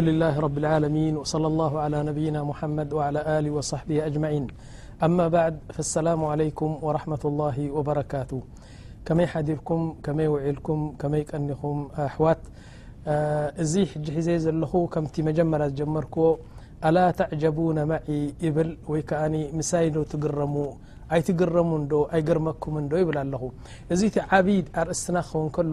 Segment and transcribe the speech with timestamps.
[0.00, 4.46] لله رب العالمين وصلى الله على نبينا محمد وعلى آله وصحبه أجمعين
[5.02, 8.42] أما بعد فالسلام عليكم ورحمة الله وبركاته
[9.06, 12.38] كمي حدركم كمي وعلكم كمي قنكم حوات
[13.62, 16.16] إز حج حز زلخ كمت مجمر جمرك
[16.86, 20.54] ألا تعجبون معي يبل وي كأن مسين تقرم
[21.14, 23.42] ኣይትግረሙ ዶ ኣይገርመኩም ዶ ይብላ ኣለኹ
[23.94, 25.72] እዚ ቲ ዓቢድ ኣርእስትና ክኸውን ከሎ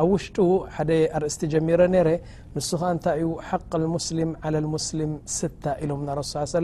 [0.00, 0.36] ኣብ ውሽጡ
[0.76, 2.08] ሓደ ኣርእስቲ ጀሚረ ነረ
[2.56, 6.56] ንስኸ እንታይ ዩ ሓق الሙስلም على الሙስሊም ስታ ኢሎምና ሱ ሰ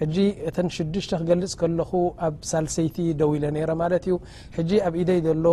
[0.00, 0.16] ሕጂ
[0.48, 1.90] እተን ሽድሽተ ክገልፅ ከለኹ
[2.26, 4.16] ኣብ ሳልሰይቲ ደው ለ ነረ ማለት እዩ
[4.58, 5.46] ሕጂ ኣብ ኢደይ ዘሎ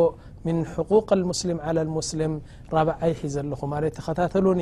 [0.48, 2.34] ምن حقق المስሊም على لሙስሊም
[2.76, 4.62] ራብዓይሒ ዘለኹ ማለ ኸታተሉኒ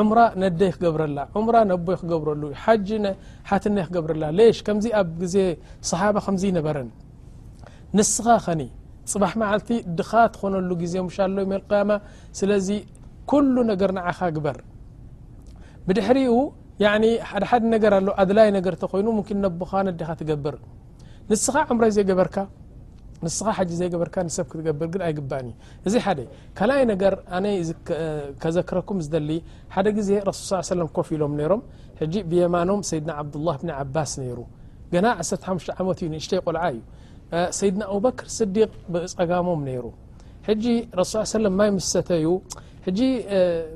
[0.00, 2.88] ዕምራ ነደይ ክገብረላ ምራ ነቦይ ክገብረሉ ሓጅ
[3.50, 5.36] ሓትነይ ክገብረላ ሌሽ ከምዚ ኣብ ግዜ
[5.90, 6.88] صሓባ ከምዚ ነበረን
[7.96, 8.60] ንስኻ ኸኒ
[9.10, 9.68] ፅባሕ መዓልቲ
[9.98, 11.90] ድኻ ትኾነሉ ግዜ ሻሎ መልقያማ
[12.38, 12.68] ስለዚ
[13.30, 14.58] ኩሉ ነገር ንዓኻ ግበር
[15.86, 16.34] ብድሕሪኡ
[17.30, 19.06] ሓድሓደ ነገር ኣለ ኣድላይ ነገር እተ ኮይኑ
[19.44, 20.56] ነቦኻ ነዲኻ ትገብር
[21.30, 22.36] ንስኻ ዕምሮ እዘ ገበርካ
[23.24, 23.36] ንስ
[23.80, 24.08] ዘበር
[24.78, 24.86] ብ
[25.18, 25.52] ትብር እ
[25.86, 25.94] እዚ
[27.50, 27.62] ይ
[28.56, 31.34] ዘክረኩም ደ ዜ ሱ ص كፍ ሎም
[32.30, 33.56] ብيማኖም ሰድ دلله
[33.94, 34.42] ባስ ر
[35.46, 36.80] 15 ት ዩ ሽቆልዓ እዩ
[37.58, 38.68] ሰይድና ኣبክር ስዲቅ
[39.18, 39.86] ፀጋሞም ر
[41.12, 42.28] ሱ ي ይ ተ ዩ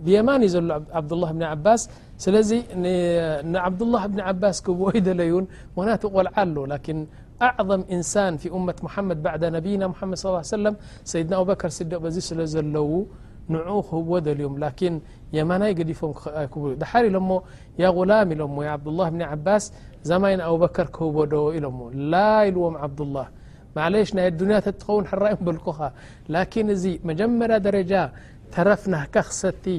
[0.07, 0.57] ብيማን ዩ ዘ
[0.99, 1.81] عدله ن عባስ
[2.25, 2.35] ስለ
[3.67, 5.33] عብدله ن عባስ ክብ ይለይ
[5.89, 6.57] ና ቆልዓ ኣሎ
[7.43, 10.77] أعظم انسان في أمة محمد بعد نبينا محمد صلى اله عيه وسلم
[11.13, 12.93] سيدنا أبوبكر سقبي سل زلو
[13.55, 14.93] نعو هب ليم لكن
[15.37, 16.11] يمناي قديفم
[16.83, 17.29] دحر إلم
[17.83, 19.63] يا غلام إل يا عبدالله بن عباس
[20.11, 21.35] زمين أبوبكر كهب ل
[22.13, 22.15] ل
[22.57, 23.27] لوم عبدالله
[23.77, 25.67] معليش ني الدنيا تتخون حريم بلك
[26.35, 28.03] لكن ز مجمر درجة
[28.55, 29.79] ترفنهك ستي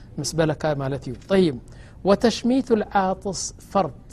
[1.31, 1.45] طي
[2.07, 3.39] وتشميت العطس
[3.71, 4.05] فرد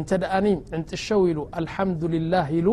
[0.00, 2.68] نت أن عنتشو ل الحمدلله ل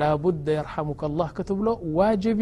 [0.00, 1.66] لابد يرحمك الله تل
[1.98, 2.40] واجب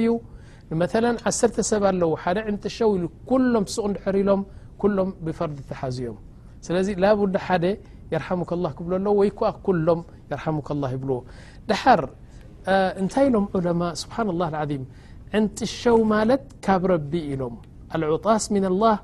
[0.82, 2.10] مثلا عسر سب الو
[2.46, 2.90] عنتشو
[3.30, 3.84] كلم سق
[4.14, 4.40] ر لم
[4.82, 6.16] كلم بفرد تحزيم
[6.74, 7.20] ل لب
[8.14, 9.86] يركالله كل
[10.34, 10.98] يحمكالله ي
[12.00, 12.02] ر
[13.04, 14.82] نت لم علماء سبحان الله العيم
[15.36, 17.54] عنتشو ملت كب رب لم
[17.96, 18.96] العطስ من الله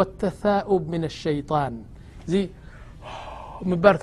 [0.00, 1.72] والتثاؤب من الشيطان
[3.72, 4.02] نبሃቕ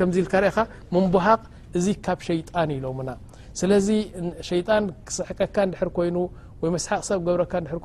[1.77, 2.99] እዚ ካብ ሸيጣن ኢሎም
[3.59, 3.71] ስለ
[4.59, 4.69] يጣ
[5.15, 5.57] ስሕቀካ
[6.07, 6.15] ይ
[6.85, 7.43] سحቅ ሰብ ረ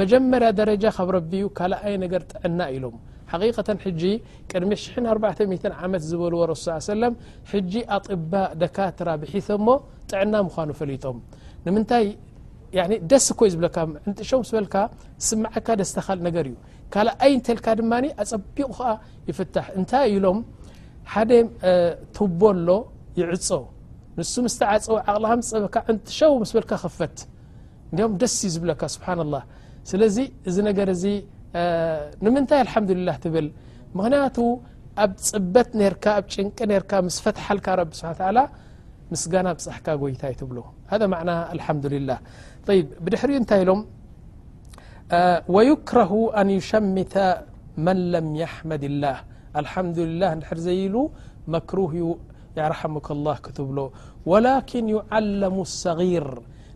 [0.00, 1.72] መጀመርያ درج ካብ رቢዩ ካي
[2.12, 2.96] ر ጥዕና ኢሎም
[3.40, 3.70] ቂተ
[4.00, 4.08] ጂ
[4.50, 4.72] ቅድሚ
[5.12, 7.02] 40 ዓመት ዝበልዎ ስ ሰለ
[7.50, 8.32] ሕጂ ኣጢባ
[8.62, 9.68] ደካትራ ብሒቶ ሞ
[10.10, 11.18] ጥዕና ምኳኑ ፈሊጦም
[11.66, 12.06] ንምንታይ
[13.12, 14.74] ደስ እኮይ ዝብለካ ዕንጥ ሸው ስ በልካ
[15.28, 16.56] ስመዓካ ደስተኻል ነገር እዩ
[16.94, 17.92] ካልኣይ እንተልካ ድማ
[18.22, 18.92] ኣፀቢቑ ከ
[19.30, 20.38] ይፍታሕ እንታይ ኢሎም
[21.14, 21.32] ሓደ
[22.16, 22.70] ትቦ ሎ
[23.20, 23.48] ይዕፆ
[24.16, 27.16] ንሱ ምስተዓፀው ዓቕልኻ ስበካ ዕንጥ ሸው ምስልካ ክፈት
[27.92, 29.38] እዲም ደስ እዩ ዝብለካ ስብሓና ላ
[29.90, 30.16] ስለዚ
[30.48, 30.88] እዚ ነገር
[32.24, 33.14] نمنتي الحمدلله
[33.44, 33.46] ل
[33.98, 34.38] منة
[35.30, 35.68] ፅبت
[36.58, 38.38] ጭن ر مس فتحلك رب سبحا ل
[39.12, 40.56] مسن بصحك يت يل
[40.92, 42.16] هذا معن الحمدلله
[42.66, 42.68] ط
[43.04, 43.70] بدحر ت ل
[45.54, 46.96] ويكره أن يشم
[47.86, 49.16] من لم يحمد الله
[49.60, 50.94] الحمدلله ر زيل
[51.54, 51.92] مكروه
[52.58, 53.78] ي رحمك الله تبل
[54.30, 56.26] ولكن يعلم الصغير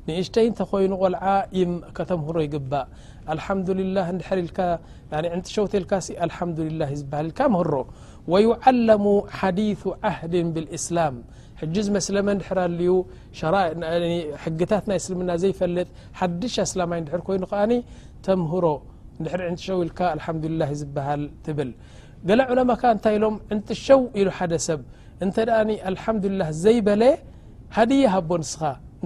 [0.09, 1.23] نشتي ت ين غلع
[1.61, 1.63] ي
[1.97, 2.73] كተمهر يقب
[3.31, 4.07] لله
[6.69, 7.79] لله ሮ
[8.33, 9.05] ويعلሙ
[9.41, 11.15] حዲيث عهድ بالإسላم
[11.61, 12.17] حج መስለ
[12.57, 12.91] ر ኣዩ
[14.45, 15.89] ሕግታት ናይ እسልمና ዘፈልጥ
[16.21, 16.81] ሓድش سላ
[17.19, 17.43] ر ይኑ
[18.27, 18.65] ተምهሮ
[19.25, 19.29] ዕ
[19.79, 19.83] ው
[20.53, 20.97] لله ዝሃ
[21.57, 21.71] ብል
[22.39, 22.71] ل علم
[23.05, 24.01] ታይ ሎም ዕንت شو
[24.53, 24.81] ደ ሰብ
[25.25, 25.37] እተ
[25.93, 27.03] الحمدله ዘይበለ
[28.01, 28.05] ي
[28.41, 28.61] ንስኻ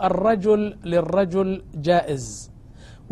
[0.09, 0.63] الرجل
[0.93, 1.49] للرجل
[1.87, 2.27] جاز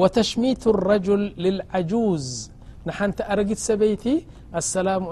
[0.01, 2.27] وتشمي الرجل للعجوز
[2.87, 4.05] ننت ارقت سبيت
[4.61, 5.03] السلام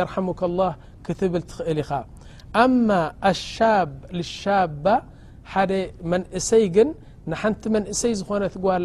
[0.00, 0.70] يرحمك الله
[1.06, 1.80] كتبل تእل
[2.64, 3.00] أما
[3.32, 4.84] الشاب للشاب
[5.52, 5.54] ح
[6.10, 6.88] منقسي ن
[7.30, 8.84] ننت منقسي زنقل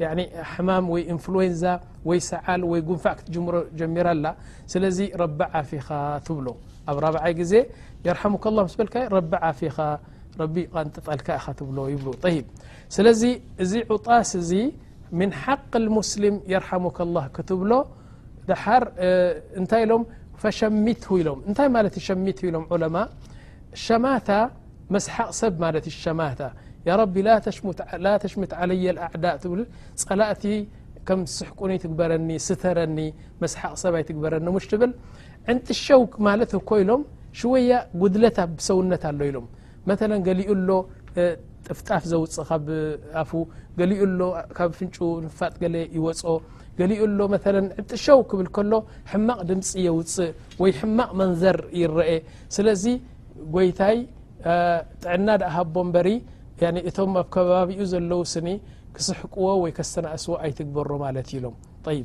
[0.00, 0.04] ي
[0.52, 0.68] حማ
[1.52, 1.64] ንዛ
[2.28, 3.46] ሰዓል ጉንፋዕ ትሮ
[3.78, 4.08] ጀራ
[4.72, 5.86] ስለዚ رቢ عفኻ
[6.38, 6.46] ብሎ
[6.90, 7.06] ኣብ ر
[7.50, 7.52] ዜ
[8.44, 8.62] كله
[10.54, 10.56] ቢ
[11.06, 11.36] فኻ ጠካ
[11.76, 12.36] ብ ይ
[12.94, 13.22] ስለዚ
[13.62, 14.52] እዚ عጣስ ዚ
[15.18, 17.72] من حق المስلም يرحሙكالله ክትብሎ
[18.48, 18.82] دር
[19.62, 20.02] እታይ ሎም
[20.40, 21.68] فሸሚ ኢ ታይ
[22.06, 22.08] ሸ
[22.48, 22.64] ኢሎም
[22.94, 22.98] ማ
[23.84, 24.04] ሸማ
[24.92, 25.54] መسحق ሰብ
[26.02, 26.20] ሸማ
[26.86, 27.14] ያ رቢ
[28.04, 29.36] ላ ተሽሙት عለየ ኣዕዳእ
[30.02, 30.44] ጸላእቲ
[31.08, 32.98] ከም ስሕቁነ ይትግበረኒ ስተረኒ
[33.42, 34.92] መስሓቅ ሰብይትግበረኒ ሽ ትብል
[35.52, 37.02] ዕንጢ ሸው ማለት እኮይሎም
[37.38, 39.46] ሽወያ ጉድለታ ሰውነት ኣሎ ኢሎም
[39.88, 39.92] መ
[40.26, 40.70] ገሊኡ ሎ
[41.68, 42.68] ጥፍጣፍ ዘውፅእ ብ
[43.20, 43.30] ኣፉ
[43.78, 44.22] ገሊኡ ሎ
[44.56, 46.20] ካብ ፍንጭ ንፋጥ ገሌ ይወፆ
[46.80, 47.22] ገሊኡ ሎ
[47.58, 48.72] ዕን ሸው ብል ከሎ
[49.12, 50.30] ሕማቕ ድምፂ የውፅእ
[50.62, 52.10] ወይ ሕማቕ መንዘር ይረአ
[52.56, 52.84] ስለዚ
[53.56, 53.98] ጎይታይ
[55.04, 56.08] ጥዕና ድኣሃቦ እበሪ
[56.62, 58.46] يعني تم أكباب زلو سن
[58.94, 61.54] كسحقو وي كتنأسوء ي تقبر ملت لم
[61.86, 62.00] طي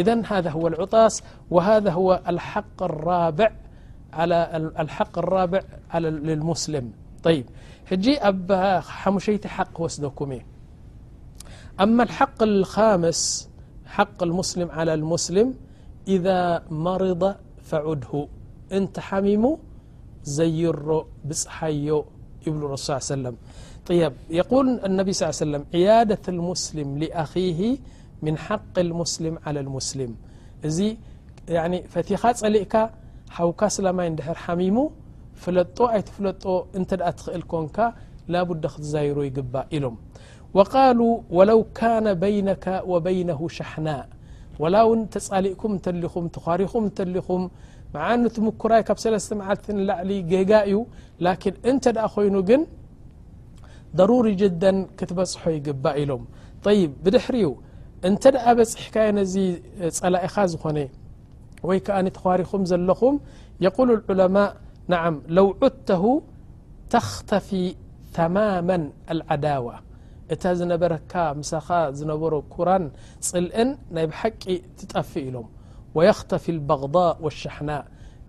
[0.00, 1.14] إذا هذا هو العطاس
[1.54, 2.78] وهذا هو قالحق
[5.18, 5.60] الرابع
[6.04, 6.86] ىلمسلم
[7.26, 7.44] طيب
[8.04, 8.14] جي
[9.02, 10.40] حمشيت حق وسدكمي
[11.80, 13.50] أما الحق الخامس
[13.96, 15.54] حق المسلم على المسلم
[16.08, 17.22] إذا مرض
[17.70, 18.28] فعده
[18.72, 19.58] انت حممو
[20.24, 21.80] زير بحي
[22.46, 23.36] يبلو رس ل عيه سلم
[23.90, 27.60] ييقول النب صلى ي سلم عيادة المسلم لأخيه
[28.24, 30.10] من حق المسلم على المسلم
[30.68, 30.78] እዚ
[31.92, 32.22] فتኻ
[32.54, 32.74] لئك
[33.36, 34.76] حوካ ስلمይ ድر حمሙ
[35.42, 36.44] ፍለጦ ت فጦ
[36.78, 37.76] እت تእل كنካ
[38.32, 39.94] لبد ክتزير ይقبእ إلم
[40.56, 43.96] وقالا ولو كان بينك وبينه شحنا
[44.62, 44.92] ول و
[45.44, 45.62] لئك
[46.02, 46.04] ل
[46.44, 46.60] خሪ
[47.16, 47.42] لኹم
[48.04, 49.58] عتمكራي ብ س መዓል
[50.08, 50.10] لل
[50.50, 50.74] ጋ ዩ
[51.26, 51.42] لك
[52.54, 52.60] ይ
[53.98, 54.42] ضرሪ ج
[54.98, 56.22] ክትበጽሖ ይግባ ኢሎም
[56.64, 57.50] طይ ብድሕሪኡ
[58.08, 59.34] እንተ ደኣ በፅሕካ ነዚ
[59.98, 60.78] ጸላኢኻ ዝኾነ
[61.68, 63.14] ወይ ከዓተخሪኹም ዘለኹም
[63.64, 64.48] የقሉ الዑለማء
[64.92, 66.04] ናዓም ለው ዑተه
[66.92, 67.48] ተኽተፊ
[68.16, 68.68] ተማማ
[69.12, 69.66] الዓዳዋ
[70.34, 71.68] እታ ዝነበረካ ምሳኻ
[71.98, 72.84] ዝነበሮ ኩራን
[73.28, 74.42] ፅልእን ናይ ብሓቂ
[74.78, 75.48] ትጣፊ ኢሎም
[75.96, 77.70] ويኽተፊ البغضء والሸحና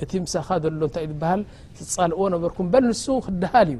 [0.03, 1.41] እቲ ምሳኻ ዘሎ እታይ ትበሃል
[1.89, 3.79] ዝፃልእዎ ነበርኩም በል ንሱ ክድሃል እዩ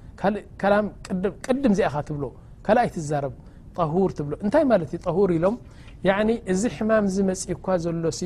[1.47, 2.23] ቅድም ዚአ ኻ ትብሎ
[2.65, 3.25] ካኣይ ትዛብ
[4.07, 5.55] ር ትብሎእንታይ ማለት ዩ ር ኢሎም
[6.53, 8.21] እዚ ሕማም ዚ መፅእ እኳ ዘሎሲ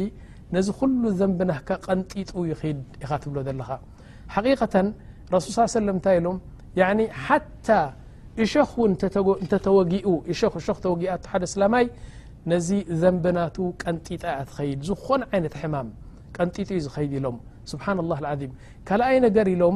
[0.56, 3.70] ነዚ ኩሉ ዘንብናካ ቀንጢጡ ይድ ኢኻ ትብሎ ዘለኻ
[4.34, 4.88] ሓቂተን
[5.46, 6.38] ሱል ለ ንታይ ኢሎም
[7.26, 7.68] ሓታ
[8.44, 8.72] እሸኽ
[9.44, 9.76] እተጊኡ
[11.02, 11.04] ጊ
[11.44, 11.86] ደ ስላማይ
[12.52, 12.70] ነዚ
[13.02, 15.88] ዘንብናቱ ቀንጢጣ ትድ ዝኾን ይነት ማም
[16.48, 17.38] ን ዩ ዝድ ኢሎም
[17.72, 17.80] ስብ
[18.88, 19.76] ካኣይ ገር ሎም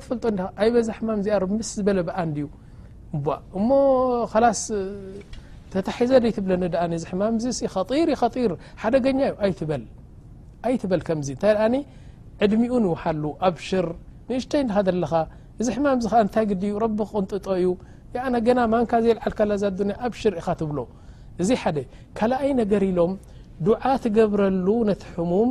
[0.09, 0.25] ፈልጦ
[0.61, 3.69] ኣይ በዛ ሕማ ዚኣ ምስ ዝበለ ብኣንድዩእሞ
[4.45, 4.63] ላስ
[5.73, 6.63] ተታሒዘ ደይትብለኒ
[6.99, 8.53] እዚ ሕማም ዚ ኸጢር ይጢር
[8.83, 11.77] ሓደገኛ ዩ ኣኣይትበል ከምዚ እንታይ ኒ
[12.45, 13.87] ዕድሚኡ ንውሓሉ ኣብሽር
[14.29, 15.13] ንእሽተይ ካ ዘለካ
[15.61, 17.69] እዚ ሕማም ዚ እንታይ ግዲኡ ረቢ ክቅንጥጦ እዩ
[18.47, 20.79] ገና ማን ዘይልዓል ኣያ ኣብሽር ኢካትብሎ
[21.43, 21.79] እዚ ሓደ
[22.19, 23.13] ካልኣይ ነገር ኢሎም
[23.69, 25.51] ድዓ ትገብረሉ ነቲ ሕሙም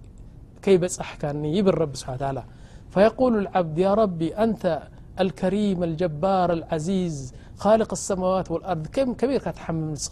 [0.63, 2.43] ك بحكن يب رب سانعلى
[2.93, 4.65] فيقول العبد يا ربي أنت
[5.23, 7.17] الكريم الجبار العزيز
[7.63, 8.83] خالق السماوات والأرض
[9.21, 10.07] كبيرك تحمم نس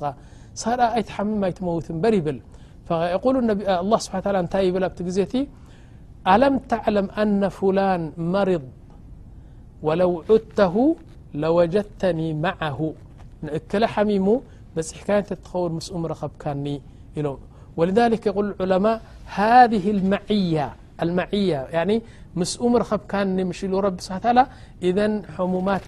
[1.01, 2.37] يتحمم يتموت بر يبل
[3.85, 4.53] لله سحاعلى نت
[4.83, 5.33] ل ت زيت
[6.33, 8.01] ألم تعلم أن فلان
[8.35, 8.65] مرض
[9.87, 10.75] ولو عدته
[11.43, 12.79] لوجدتني معه
[13.47, 14.27] ناكل حميم
[14.75, 16.75] بحك ت تخول مسمرخبكني
[17.25, 17.35] لم
[17.79, 18.97] ولذلك يقል ዑለማء
[19.39, 19.83] هذه
[20.55, 21.83] ያ መዕያ
[22.39, 24.09] ምስኡ ረኸብካኒ ምሽሉ ረቢ ስ
[24.87, 24.97] እذ
[25.35, 25.85] حሙማት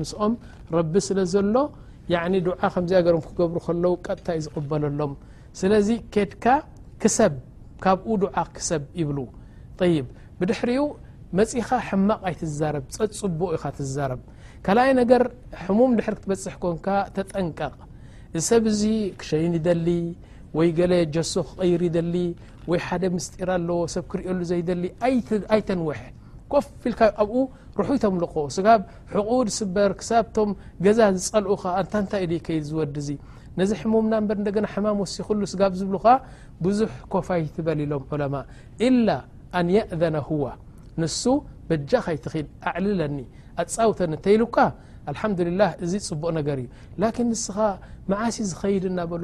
[0.00, 0.32] ምስኦም
[0.76, 1.54] ረቢ ስለ ዘሎ
[2.46, 5.12] ድዓ ከምዚገሮም ክገብሩ ከለው ቀጥታ ዩ ዝቕበለሎም
[5.60, 6.44] ስለዚ ኬድካ
[7.02, 7.34] ክሰብ
[7.84, 9.18] ካብኡ ድዓ ክሰብ ይብሉ
[9.80, 9.94] طይ
[10.38, 10.82] ብድሕሪኡ
[11.38, 14.20] መፅኻ ሕማቕ ኣይ ትዛረብ ፀፅቡق ኢ ካ ትዛረብ
[14.66, 15.22] ካልኣይ ነገር
[15.64, 17.74] ሕሙም ድ ትበፅሕ ኮንካ ተጠንቀቕ
[18.38, 18.84] እሰብ ዚ
[19.20, 19.88] ክሸይኒ ደሊ
[20.58, 22.14] ወይ ገለ ጀሶ ክቀይር ይደሊ
[22.70, 24.84] ወይ ሓደ ምስጢር ኣለዎ ሰብ ክሪእዮሉ ዘይደሊ
[25.54, 26.00] ኣይተንውሕ
[26.52, 27.34] ኮፍ ኢልካ ኣብኡ
[27.80, 28.80] ርሑይቶም ልኮ ስጋብ
[29.12, 30.50] ሕቑድ ስበር ክሳብቶም
[30.84, 33.08] ገዛ ዝፀልኡኻ እንታንታይእኢ ደ ከይድ ዝወዲእዙ
[33.58, 36.06] ነዚ ሕሙምና እንበር እንደገና ሕማም ወሲክሉ ስጋብ ዝብሉካ
[36.64, 38.34] ብዙሕ ኮፋይ ትበሊ ኢሎም ዑለማ
[38.88, 39.08] ኢላ
[39.60, 40.46] ኣን የእዘነ ሁዋ
[41.02, 41.22] ንሱ
[41.70, 43.18] በጃኸይትኽድ ኣዕልለኒ
[43.62, 44.56] ኣጻውተን እንተይሉካ
[45.16, 46.68] ኣልሓምዱላህ እዚ ፅቡቕ ነገር እዩ
[47.02, 47.56] ላكን ንስኻ
[48.12, 49.22] መዓሲ ዝኸይድ እናሉ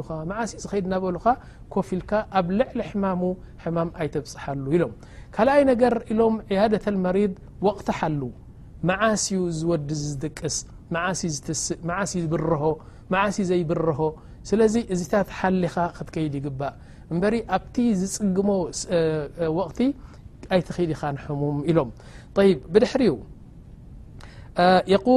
[0.51, 1.27] ዝድ እናበሉኻ
[1.75, 3.23] ኮፍ ልካ ኣብ ልዕሊ ሕማሙ
[3.65, 4.93] ሕማም ኣይተብፅሓሉ ኢሎም
[5.37, 7.33] ካልኣይ ነገር ኢሎም ዕያደተ መሪض
[7.67, 8.23] ወቕቲ ሓሉ
[8.91, 10.57] መዓስኡ ዝወዲ ዝጥቅስ
[10.97, 12.65] መዓስ ዝትስእ መዓስ ዝብርሆ
[13.15, 14.01] መዓስ ዘይብርሆ
[14.49, 16.75] ስለዚ እዚ ታት ሓሊኻ ክትከይድ ይግባእ
[17.13, 18.49] እበሪ ኣብቲ ዝፅግሞ
[19.59, 19.81] ወቕቲ
[20.55, 21.91] ኣይትኸድ ኢኻንሕሙም ኢሎም
[22.49, 23.15] ይ ብድሕሪኡ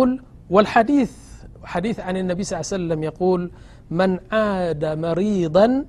[0.09, 0.13] ል
[0.50, 1.13] واليث
[1.63, 3.51] حديث عن النبي صل علي وسلم يقول
[3.92, 5.86] من عاد مريضا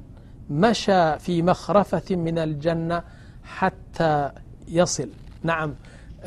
[0.51, 3.03] مشى في مخرفة من الجنة
[3.45, 4.31] حتى
[4.69, 5.09] يصل
[5.43, 5.75] نعم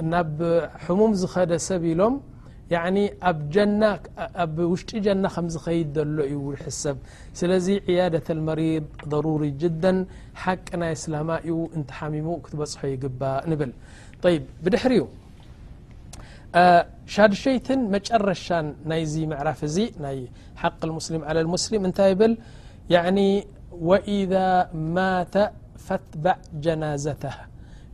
[0.01, 2.19] نب حموم زخد سب الم
[2.71, 3.13] يعني
[3.53, 3.57] ج
[4.43, 6.97] اب وشጢي جنة م زخيد لو ح سب
[7.39, 9.93] سلذي عيادة المريض ضروري جدا
[10.43, 13.21] حق ني سلم ي انت حمم كتبح يقب
[13.51, 13.71] نبل
[14.25, 14.99] طيب بدحري
[17.15, 18.45] ሻድሸይት መጨረሻ
[18.89, 20.17] ናይዚ معራፍ እዚ ናይ
[20.61, 22.33] حقلمسلም عللمسሊም እታይ ብል
[22.95, 23.19] ين
[23.89, 24.47] وإذا
[24.95, 25.35] ማاተ
[25.85, 27.23] ፈትበዕ ጀنዘተ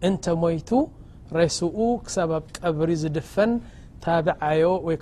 [0.07, 0.69] እንተ ሞيቱ
[1.39, 3.51] ረሲኡ ክሰ ኣብ ቀብሪ ዝድፈን
[4.05, 4.97] ታብዓዮ ወይ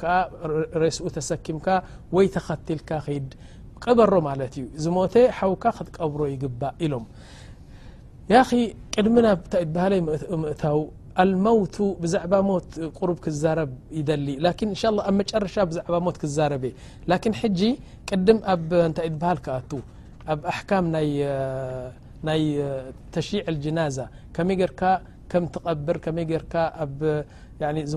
[0.83, 1.67] ረሲኡ ተሰኪምካ
[2.15, 2.89] ወይ ተኸتልካ
[3.29, 3.31] ድ
[3.83, 7.05] ቀበሮ ማለት እዩ ዝሞت حوካ ክትቀብሮ ይግባእ ኢሎም
[8.33, 8.59] ያ ኸ
[8.95, 9.15] ቅድሚ
[9.53, 10.01] ታ በሃለይ
[10.43, 10.79] ምእተው
[11.23, 15.57] الموت بزعب مت قرب كزرب يل لكن نشاءالله مرش
[15.89, 16.63] بع مت كزرب
[17.11, 17.61] لكن ج
[18.11, 18.37] قدم
[18.91, 19.47] ت بهل ك
[20.31, 20.85] اب حكام
[22.43, 22.51] ي
[23.15, 24.05] تشيع الجنازة
[24.35, 24.71] كم ر
[25.31, 26.05] كم تقبر ك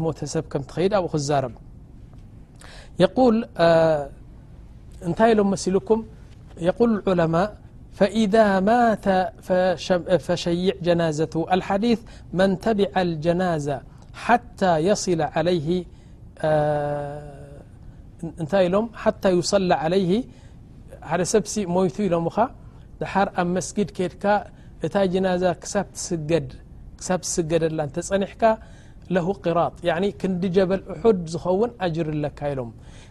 [0.04, 0.94] مت س ك تخيد
[1.28, 1.52] زرب
[5.08, 6.00] نت لم ملكم
[6.78, 7.48] قول العماء
[7.98, 9.04] فإذا مات
[10.22, 12.00] فشيع جنازت الحديث
[12.32, 13.80] من تبع الجنازة
[14.14, 15.84] حتى يصل عليه
[18.50, 20.24] ت لم حتى يصلى عليه
[21.02, 22.28] حد سبس ميت لم
[23.02, 24.24] دحر ا مسجد كتك
[24.92, 26.48] ت جنازة ك تكسب
[27.00, 28.42] تسقد ل تنحك
[29.56, 29.62] ራ
[30.20, 32.70] ክንዲ ጀበል ሑድ ዝኸውን ኣጅር ኣለካ ኢሎም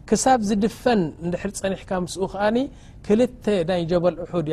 [0.09, 1.01] ክሳብ ዝድፈን
[1.33, 2.57] ድሕር ፀኒሕካ ምስኡ ከኣኒ
[3.05, 4.49] ክልተ ናይ ጀበል እሑድ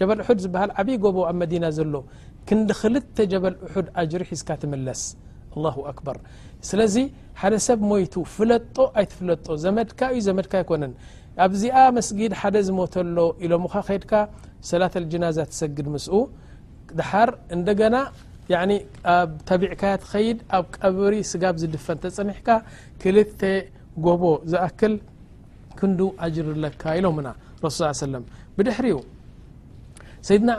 [0.00, 1.94] ጀበል ሑድ ዝበሃል ዓብይ ጎቦ ኣብ መዲና ዘሎ
[2.48, 5.02] ክንዲ ክልተ ጀበል ዑሑድ ኣጅር ሒዝካ ትምለስ
[5.98, 6.16] ክበር
[6.68, 6.94] ስለዚ
[7.40, 10.92] ሓደ ሰብ ሞይቱ ፍለጦ ኣይትፍለጦ ዘመድካ እዩ ዘመድካ ኣይኮነን
[11.44, 14.12] ኣብዚኣ መስጊድ ሓደ ዝሞተሎ ኢሎም ካ ከድካ
[14.70, 16.14] ሰላት ጅናዛ ትሰግድ ምስኡ
[16.98, 17.94] ድሓር እንደገና
[19.48, 22.48] ተቢዕካያ ኸይድ ኣብ ቀብሪ ስጋብ ዝድፈ ተፅኒሕካ
[23.02, 23.40] ክልተ
[24.06, 24.94] ጎቦ ዝأክል
[25.78, 25.90] ክን
[26.34, 27.06] ጅር ለካ ኢሎ
[27.78, 27.80] ሱ
[28.58, 28.98] ብድሕሪኡ
[30.28, 30.50] ሰይድና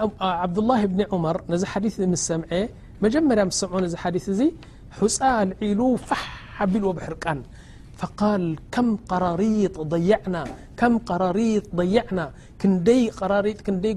[0.44, 1.64] عብدلله ብኒ ዑመር ዚ
[2.26, 2.28] ሰ
[3.04, 3.64] መጀመርያ ሰ
[4.40, 4.42] ث
[4.98, 5.20] ሑፃ
[5.50, 6.12] ልዒሉ ፋ
[6.58, 7.40] ሓቢልዎ ሕርቃን
[8.00, 8.44] فقል
[9.12, 10.36] قራሪጥ ضيዕና
[12.60, 12.98] ክይ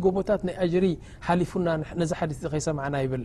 [0.05, 0.87] ጎቦታት ናይ ሪ
[1.29, 3.25] ሓሊፉናዚ ث ከይሰعና ይብል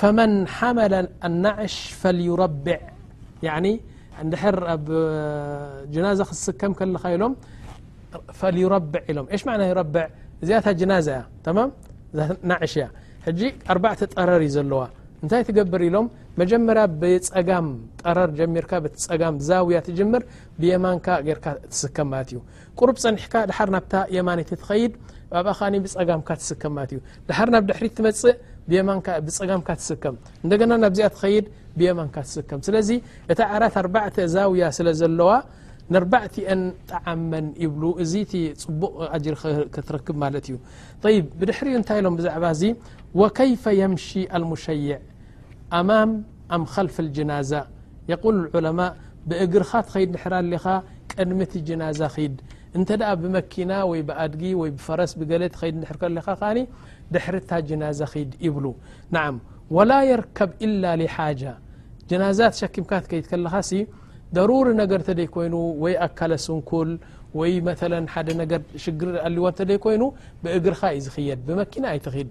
[0.00, 0.94] فمن حመل
[1.44, 1.74] نሽ
[6.18, 6.70] ዛ ከ
[12.72, 12.82] ሽ
[13.38, 13.52] ሽ
[14.16, 14.82] ጠረር ዩ ዋ
[15.30, 16.06] ታይ ብር ሎም
[16.50, 16.64] ጀር
[16.98, 18.26] ፀ
[19.08, 19.80] ፀ ያ
[20.60, 20.86] ብيማ
[22.34, 22.38] ዩ
[22.90, 23.18] ር ፀኒ
[23.74, 24.50] ና የማ ድ
[26.64, 27.00] ፀም ዩ
[28.00, 28.34] እ
[28.70, 28.88] ፀም
[30.66, 31.46] እና ናብዚኣ تኸድ
[31.78, 32.90] ብየማካ ስከ ስለዚ
[33.32, 35.30] እቲ ዓራት 4 ዛውያ ስለ ዘለዋ
[36.12, 36.22] بዕአ
[36.92, 38.12] ጠዓመን ይብ እዚ
[38.62, 38.92] ፅبቅ
[39.24, 39.34] ጅር
[39.74, 40.56] ክትረክب ማለት እዩ
[41.02, 41.04] ط
[41.48, 42.62] ድሕሪ እንታይ ሎም بዛعባዚ
[43.20, 44.98] وكيف يمش المشይع
[45.78, 46.10] ኣማም
[46.56, 47.52] ኣምخልፍ الجናاዛ
[48.12, 48.90] يقل العلمء
[49.28, 50.64] ብእግርኻ تኸድ نራሊኻ
[51.10, 52.00] ቅድሚቲ جናዛ
[52.34, 52.38] ድ
[52.76, 52.90] እንተ
[53.22, 56.42] بመكና ወ بأድጊ ወ بفረስ بገሌ ከድ ር ከኻ
[57.14, 58.66] ድحرታ جنازة ድ ይብሉ
[59.14, 59.24] نع
[59.76, 61.52] ول يركብ إلا لሓاجة
[62.10, 63.72] جناዛ ሸكምካ ከيድ ከለኻ ሲ
[64.36, 66.90] ضرور ነገር ተ ደይ ኮይኑ ወይ ኣካለ ስكል
[67.38, 70.02] ወي مثلا ደ ነገر ሽر لو እተይ ኮይኑ
[70.42, 72.30] بእግርኻ ዩ ዝኽيድ بመኪና ይ ትኽድ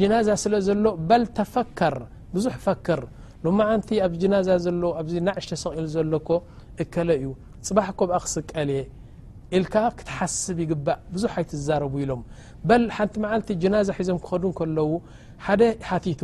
[0.00, 1.96] ጅናዛ ስለ ዘሎ በል ተፈከር
[2.34, 3.00] ብዙሕ ፈክር
[3.44, 6.28] ሎ መዓንቲ ኣብ ጅናዛ ዘሎ ኣዚ ናዕሽተሰቂኢሉ ዘለኮ
[6.82, 7.28] እከለ እዩ
[7.68, 8.80] ፅባሕ ኮብኣ ክስቀልየ
[9.56, 12.22] ኢልካ ክትሓስብ ይግባእ ብዙሕ ኣይትዛረቡ ኢሎም
[12.68, 14.92] በል ሓንቲ መዓልቲ ጅናዛ ሒዞም ክኸዱ ከለዉ
[15.46, 16.22] ሓደ ሓቲቱ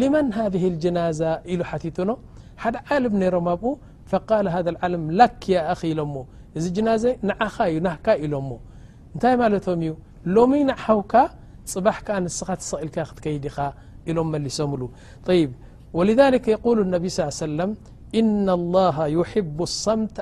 [0.00, 1.20] ልመን ሃذ ጅናዛ
[1.52, 2.10] ኢሉ ሓቲቱኖ
[2.64, 3.64] ሓደ ዓለም ነይሮም ኣብኡ
[4.10, 6.14] ፈقል ሃ ዓለም ላክ ያኣኺ ኢሎሞ
[6.58, 8.50] እዚ ጅናዘ ንዓኻ ዩ ናህካ ኢሎሞ
[9.14, 9.92] እንታይ ማለቶም እዩ
[10.36, 11.12] ሎሚ ንሃውካ
[11.74, 13.30] صباحكتك
[14.06, 14.82] لم سمل
[15.28, 15.50] طيب
[15.98, 17.70] ولذلك يقول النبي صى ى ي سلم
[18.20, 20.16] إن الله يحب الصمت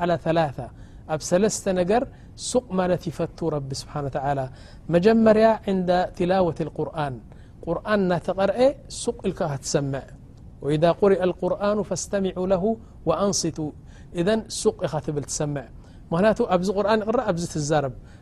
[0.00, 0.66] على ثلاثة
[1.12, 2.02] اب سلست نجر
[2.50, 4.46] سق ملتفت رب سبحانوتعالى
[4.94, 7.14] مجمريا عند تلاوة القرآن
[7.68, 8.66] قرآن ناتقرأي
[9.02, 10.04] سق لك تسمع
[10.64, 12.64] وإذا قرئ القرآن فاستمعوا له
[13.08, 13.70] وأنصوا
[14.20, 15.64] اذا سق تبل تسمع
[16.12, 16.18] من
[16.90, 17.94] رآن ير زتزرب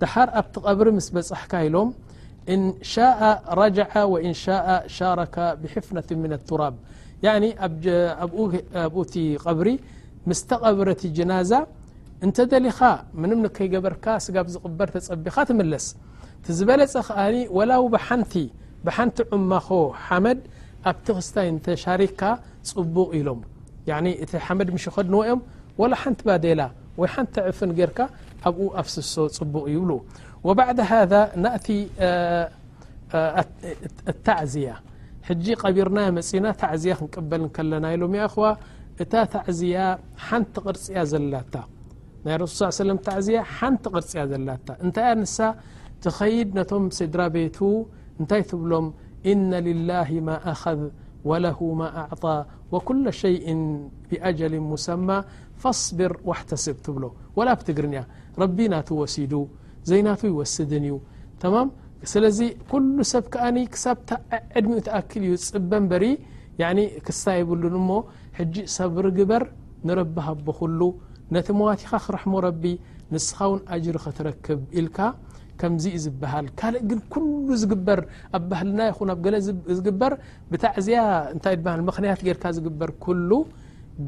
[0.00, 1.90] دحር ኣብቲ قብሪ مስ በፅحካ ኢሎም
[2.54, 3.20] እنشاء
[3.62, 4.66] رجع وإنشاء
[4.98, 6.74] شرك ብحፍنة من الترب
[7.26, 7.44] ين
[8.24, 9.14] ኣኡ ቲ
[9.46, 9.68] قብሪ
[10.28, 11.60] ምስተقብረቲ جናዛة
[12.24, 12.78] እንተ ደሊኻ
[13.20, 15.86] ምن ከይقበርካ ስ ዝቕበር ተፀቢኻ ትለስ
[16.58, 16.80] ዝበለ
[17.20, 17.20] ኣ
[17.56, 17.72] وላ
[18.32, 18.34] ቲ
[19.00, 19.68] ንቲ ዑማኾ
[20.06, 20.38] ሓመድ
[20.90, 22.22] ኣብቲ ክስታይ እተشሪክካ
[22.70, 23.40] ፅቡቕ ኢሎም
[24.24, 25.40] እቲ ሓመድ مሽከድ ንዎኦም
[25.80, 26.60] ول ሓንቲ ባላ
[27.00, 27.98] ወ ሓን عፍ ገርካ
[28.50, 29.98] ف بق
[30.44, 31.66] وبعد هذا نأت
[34.08, 34.80] التعزية
[35.30, 38.52] جي قبرن من تعية نقبللن لم ي خو
[38.98, 39.96] ت تعزي
[40.32, 41.54] نت قري لت
[42.26, 43.38] ي رسل صلى ي س ي
[43.70, 45.24] نت قري لت نت ن
[46.02, 47.58] تخيد نتم سدر بت
[48.20, 48.86] نتي تبلم
[49.30, 50.80] إن لله ما أخذ
[51.30, 52.36] وله ما أعطى
[52.72, 53.46] وكل شيء
[54.10, 55.18] بأجل مسمى
[55.62, 57.04] فاصبر و احتسب تبل
[57.38, 58.04] ول بتقرا
[58.42, 59.34] ረቢ እናቱ ወሲዱ
[59.88, 60.96] ዘይናቱ ወስድን እዩ
[61.42, 61.54] ተማ
[62.12, 62.38] ስለዚ
[62.70, 63.44] ኩሉ ሰብ ከዓ
[63.74, 63.98] ክሳብ
[64.58, 66.04] ዕድሚኡ ተኣክል እዩ ፅበ ንበሪ
[67.06, 67.90] ክስታ የብሉን እሞ
[68.38, 69.42] ሕጂ ሰብ ርግበር
[69.88, 70.80] ንረቢ ሃቦኩሉ
[71.34, 72.62] ነቲ መዋቲኻ ክርሕሞ ረቢ
[73.14, 74.98] ንስኻ ውን ኣጅር ክትረክብ ኢልካ
[75.60, 78.00] ከምዚ እዩ ዝበሃል ካልእ ግን ኩሉ ዝግበር
[78.36, 79.36] ኣብ ባህልና ይኹን ኣብ ገለ
[79.78, 80.12] ዝግበር
[80.50, 80.98] ብታዕዝያ
[81.36, 83.30] እታይ ሃ መክንያት ጌርካ ዝግበር ኩሉ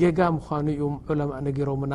[0.00, 1.94] ጌጋ ምኳኑ እዩ ዕለማእ ነገሮምና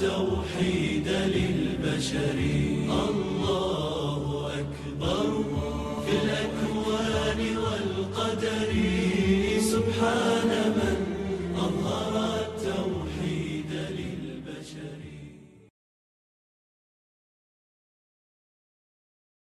[0.00, 2.83] توحيد للبشري